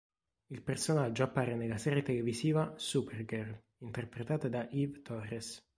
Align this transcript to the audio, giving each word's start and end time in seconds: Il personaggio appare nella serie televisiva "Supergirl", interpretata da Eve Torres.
Il 0.47 0.63
personaggio 0.63 1.21
appare 1.21 1.55
nella 1.55 1.77
serie 1.77 2.01
televisiva 2.01 2.73
"Supergirl", 2.75 3.55
interpretata 3.81 4.49
da 4.49 4.67
Eve 4.71 5.03
Torres. 5.03 5.63